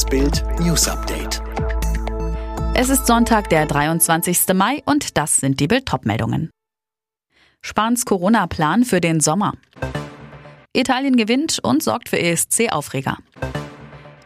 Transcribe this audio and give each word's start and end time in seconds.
Das 0.00 0.08
Bild 0.08 0.42
News 0.60 0.88
Update. 0.88 1.42
Es 2.74 2.88
ist 2.88 3.06
Sonntag, 3.06 3.50
der 3.50 3.66
23. 3.66 4.54
Mai 4.54 4.82
und 4.86 5.18
das 5.18 5.36
sind 5.36 5.60
die 5.60 5.66
Bild 5.66 5.84
meldungen 6.04 6.48
Spahns 7.60 8.06
Corona-Plan 8.06 8.84
für 8.84 9.02
den 9.02 9.20
Sommer. 9.20 9.52
Italien 10.74 11.16
gewinnt 11.16 11.58
und 11.62 11.82
sorgt 11.82 12.08
für 12.08 12.18
ESC-Aufreger. 12.18 13.18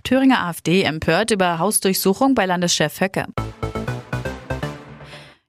Thüringer 0.05 0.45
AfD 0.45 0.85
empört 0.85 1.33
über 1.33 1.59
Hausdurchsuchung 1.59 2.37
bei 2.37 2.47
Landeschef 2.47 3.01
Höcke. 3.01 3.27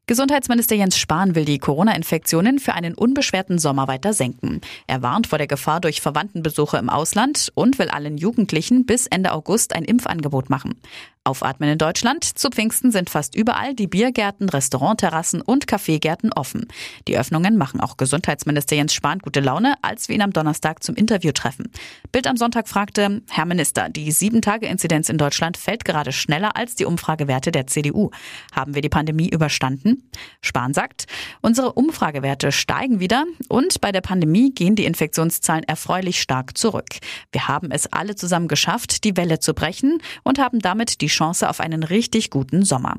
Gesundheitsminister 0.08 0.76
Jens 0.76 1.00
Spahn 1.00 1.34
will 1.34 1.46
die 1.46 1.58
Corona-Infektionen 1.58 2.60
für 2.60 2.76
einen 2.76 2.94
unbeschwerten 2.94 3.58
Sommer 3.58 3.88
weiter 3.88 4.14
senken. 4.14 4.62
Er 4.86 5.02
warnt 5.02 5.26
vor 5.26 5.40
der 5.40 5.48
Gefahr 5.48 5.82
durch 5.82 6.00
Verwandtenbesuche 6.00 6.78
im 6.78 6.92
Ausland 6.92 7.52
und 7.56 7.80
will 7.80 7.90
allen 7.90 8.20
Jugendlichen 8.20 8.86
bis 8.86 9.08
Ende 9.08 9.32
August 9.32 9.74
ein 9.74 9.84
Impfangebot 9.84 10.52
machen. 10.52 10.80
Aufatmen 11.26 11.70
in 11.70 11.78
Deutschland. 11.78 12.24
Zu 12.24 12.50
Pfingsten 12.50 12.92
sind 12.92 13.10
fast 13.10 13.36
überall 13.36 13.74
die 13.74 13.88
Biergärten, 13.88 14.48
Restaurantterrassen 14.48 15.42
und 15.42 15.66
Kaffeegärten 15.66 16.32
offen. 16.32 16.68
Die 17.08 17.18
Öffnungen 17.18 17.58
machen 17.58 17.80
auch 17.80 17.98
Gesundheitsminister 17.98 18.76
Jens 18.76 18.94
Spahn 18.94 19.20
gute 19.20 19.40
Laune, 19.40 19.74
als 19.82 20.08
wir 20.08 20.16
ihn 20.16 20.22
am 20.22 20.34
Donnerstag 20.34 20.84
zum 20.84 20.96
Interview 20.96 21.32
treffen. 21.32 21.72
Bild 22.12 22.28
am 22.28 22.38
Sonntag 22.38 22.70
fragte, 22.70 23.24
Herr 23.30 23.46
Minister, 23.46 23.90
die 23.90 24.12
Sieben-Tage-Inzidenz 24.12 25.10
in 25.10 25.18
Deutschland 25.18 25.58
fällt 25.58 25.84
gerade 25.84 26.12
schneller 26.12 26.56
als 26.56 26.76
die 26.76 26.86
Umfragewerte 26.86 27.52
der 27.52 27.66
CDU. 27.68 28.12
Haben 28.54 28.76
wir 28.76 28.82
die 28.82 28.90
Pandemie 28.90 29.30
überstanden? 29.30 30.10
Spahn 30.42 30.74
sagt, 30.74 31.08
unsere 31.46 31.74
Umfragewerte 31.74 32.52
steigen 32.52 33.00
wieder 33.00 33.26
und 33.50 33.80
bei 33.80 33.92
der 33.92 34.02
Pandemie 34.02 34.52
gehen 34.52 34.76
die 34.76 34.86
Infektionszahlen 34.86 35.64
erfreulich 35.64 36.20
stark 36.20 36.58
zurück. 36.58 36.90
Wir 37.32 37.48
haben 37.48 37.70
es 37.70 37.86
alle 37.94 38.16
zusammen 38.16 38.48
geschafft, 38.48 39.04
die 39.04 39.16
Welle 39.16 39.40
zu 39.40 39.54
brechen 39.54 40.00
und 40.24 40.40
haben 40.40 40.58
damit 40.58 41.02
die 41.02 41.08
Chance 41.08 41.48
auf 41.48 41.60
einen 41.60 41.84
richtig 41.84 42.32
guten 42.32 42.66
Sommer. 42.66 42.96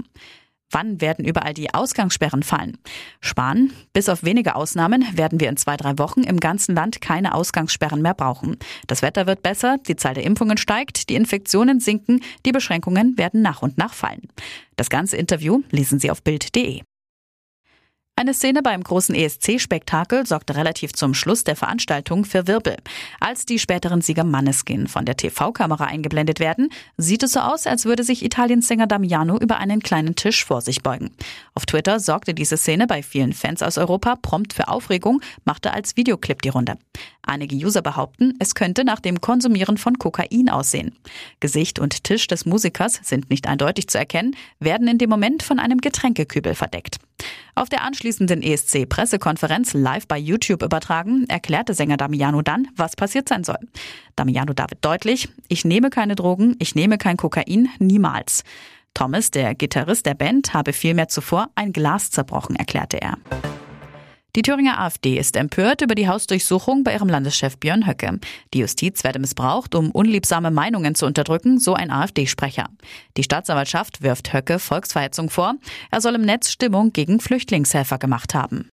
Wann 0.71 1.01
werden 1.01 1.25
überall 1.25 1.55
die 1.55 1.75
Ausgangssperren 1.75 2.45
fallen? 2.45 2.79
Spahn, 3.21 3.73
bis 3.93 4.09
auf 4.09 4.23
wenige 4.23 4.55
Ausnahmen 4.55 5.05
werden 5.17 5.41
wir 5.41 5.49
in 5.49 5.56
zwei, 5.56 5.77
drei 5.77 5.99
Wochen 5.99 6.23
im 6.23 6.39
ganzen 6.39 6.77
Land 6.77 7.01
keine 7.01 7.34
Ausgangssperren 7.34 8.01
mehr 8.01 8.15
brauchen. 8.15 8.59
Das 8.87 9.03
Wetter 9.03 9.27
wird 9.27 9.43
besser, 9.43 9.78
die 9.89 9.97
Zahl 9.97 10.15
der 10.15 10.25
Impfungen 10.25 10.56
steigt, 10.56 11.09
die 11.09 11.17
Infektionen 11.17 11.81
sinken, 11.81 12.21
die 12.45 12.53
Beschränkungen 12.53 13.19
werden 13.19 13.43
nach 13.43 13.62
und 13.62 13.77
nach 13.77 13.95
fallen. 13.95 14.28
Das 14.77 14.89
ganze 14.89 15.17
Interview 15.17 15.62
lesen 15.73 15.99
Sie 15.99 16.12
auf 16.12 16.23
Bild.de. 16.23 16.83
Eine 18.19 18.33
Szene 18.33 18.62
beim 18.62 18.83
großen 18.83 19.14
ESC-Spektakel 19.14 20.27
sorgte 20.27 20.56
relativ 20.56 20.95
zum 20.95 21.12
Schluss 21.12 21.45
der 21.45 21.55
Veranstaltung 21.55 22.25
für 22.25 22.47
Wirbel. 22.47 22.78
Als 23.20 23.45
die 23.45 23.59
späteren 23.59 24.00
Sieger 24.00 24.25
Manneskin 24.25 24.86
von 24.86 25.05
der 25.05 25.19
TV-Kamera 25.19 25.84
eingeblendet 25.84 26.41
werden, 26.41 26.70
sieht 26.97 27.22
es 27.22 27.33
so 27.33 27.41
aus, 27.41 27.67
als 27.67 27.84
würde 27.84 28.05
sich 28.05 28.25
Italiens 28.25 28.69
Sänger 28.69 28.87
Damiano 28.87 29.37
über 29.39 29.59
einen 29.59 29.81
kleinen 29.81 30.17
Tisch 30.17 30.47
vor 30.47 30.62
sich 30.62 30.83
beugen. 30.83 31.11
Auf 31.55 31.67
Twitter 31.67 32.00
sorgte 32.00 32.33
diese 32.33 32.56
Szene 32.56 32.87
bei 32.87 33.03
vielen 33.03 33.34
Fans 33.34 33.62
aus 33.62 33.77
Europa 33.77 34.17
prompt 34.17 34.55
für 34.55 34.69
Aufregung, 34.69 35.20
machte 35.44 35.75
als 35.75 35.98
Videoclip 35.98 36.41
die 36.41 36.48
Runde. 36.48 36.78
Einige 37.20 37.55
User 37.55 37.83
behaupten, 37.83 38.33
es 38.39 38.55
könnte 38.55 38.84
nach 38.84 39.00
dem 39.00 39.20
Konsumieren 39.20 39.77
von 39.77 39.98
Kokain 39.98 40.48
aussehen. 40.48 40.97
Gesicht 41.41 41.78
und 41.78 42.03
Tisch 42.03 42.27
des 42.28 42.47
Musikers 42.47 42.98
sind 43.03 43.28
nicht 43.28 43.47
eindeutig 43.47 43.89
zu 43.89 43.98
erkennen, 43.98 44.34
werden 44.59 44.89
in 44.89 44.97
dem 44.97 45.11
Moment 45.11 45.42
von 45.42 45.59
einem 45.59 45.83
Getränkekübel 45.83 46.55
verdeckt. 46.55 46.97
Auf 47.59 47.71
der 47.71 47.85
anschließenden 47.85 48.43
ESC-Pressekonferenz 48.43 49.73
live 49.73 50.07
bei 50.07 50.19
YouTube 50.19 50.62
übertragen, 50.62 51.25
erklärte 51.27 51.73
Sänger 51.73 51.97
Damiano 51.97 52.43
dann, 52.43 52.69
was 52.77 52.97
passiert 52.97 53.31
sein 53.31 53.45
soll. 53.45 53.57
Damiano 54.15 54.53
David 54.53 54.77
deutlich, 54.83 55.31
ich 55.49 55.65
nehme 55.65 55.89
keine 55.89 56.17
Drogen, 56.17 56.57
ich 56.59 56.75
nehme 56.75 56.99
kein 56.99 57.17
Kokain, 57.17 57.71
niemals. 57.79 58.45
Thomas, 58.93 59.31
der 59.31 59.55
Gitarrist 59.55 60.05
der 60.05 60.12
Band, 60.12 60.53
habe 60.53 60.75
vielmehr 60.75 61.09
zuvor 61.09 61.49
ein 61.55 61.73
Glas 61.73 62.11
zerbrochen, 62.11 62.57
erklärte 62.57 63.01
er. 63.01 63.17
Die 64.37 64.43
Thüringer 64.43 64.79
AfD 64.79 65.17
ist 65.17 65.35
empört 65.35 65.81
über 65.81 65.95
die 65.95 66.09
Hausdurchsuchung 66.09 66.85
bei 66.85 66.93
ihrem 66.93 67.09
Landeschef 67.09 67.57
Björn 67.57 67.87
Höcke. 67.87 68.21
Die 68.53 68.59
Justiz 68.59 69.03
werde 69.03 69.19
missbraucht, 69.19 69.75
um 69.75 69.91
unliebsame 69.91 70.51
Meinungen 70.51 70.95
zu 70.95 71.07
unterdrücken, 71.07 71.59
so 71.59 71.73
ein 71.73 71.91
AfD-Sprecher. 71.91 72.69
Die 73.17 73.23
Staatsanwaltschaft 73.23 74.03
wirft 74.03 74.35
Höcke 74.35 74.59
Volksverhetzung 74.59 75.31
vor. 75.31 75.55
Er 75.91 76.03
soll 76.03 76.17
im 76.17 76.21
Netz 76.21 76.51
Stimmung 76.51 76.93
gegen 76.93 77.19
Flüchtlingshelfer 77.19 77.97
gemacht 77.97 78.35
haben. 78.35 78.69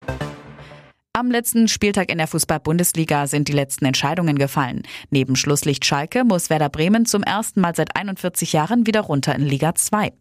Am 1.16 1.30
letzten 1.30 1.68
Spieltag 1.68 2.10
in 2.10 2.18
der 2.18 2.26
Fußball-Bundesliga 2.26 3.28
sind 3.28 3.46
die 3.46 3.52
letzten 3.52 3.84
Entscheidungen 3.84 4.36
gefallen. 4.36 4.82
Neben 5.10 5.36
Schlusslicht 5.36 5.84
Schalke 5.84 6.24
muss 6.24 6.50
Werder 6.50 6.68
Bremen 6.68 7.06
zum 7.06 7.22
ersten 7.22 7.60
Mal 7.60 7.76
seit 7.76 7.94
41 7.94 8.52
Jahren 8.52 8.84
wieder 8.88 9.02
runter 9.02 9.32
in 9.32 9.42
Liga 9.42 9.76
2. 9.76 10.12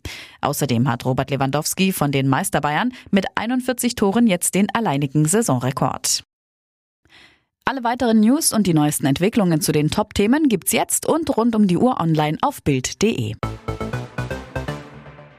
Außerdem 0.41 0.87
hat 0.87 1.03
Robert 1.05 1.31
Lewandowski 1.31 1.93
von 1.93 2.11
den 2.11 2.27
Meister 2.27 2.61
Bayern 2.61 2.93
mit 3.09 3.25
41 3.33 3.95
Toren 3.95 4.27
jetzt 4.27 4.53
den 4.53 4.67
alleinigen 4.71 5.25
Saisonrekord. 5.25 6.23
Alle 7.65 7.83
weiteren 7.83 8.19
News 8.19 8.53
und 8.53 8.67
die 8.67 8.75
neuesten 8.75 9.07
Entwicklungen 9.07 9.61
zu 9.61 9.71
den 9.71 9.89
Top-Themen 9.89 10.47
gibt's 10.47 10.73
jetzt 10.73 11.07
und 11.07 11.35
rund 11.35 11.55
um 11.55 11.65
die 11.65 11.77
Uhr 11.77 11.99
online 11.99 12.37
auf 12.41 12.61
Bild.de. 12.61 13.33